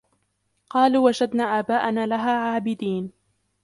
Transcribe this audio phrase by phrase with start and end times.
[0.69, 3.11] قالوا وجدنا آباءنا لها عابدين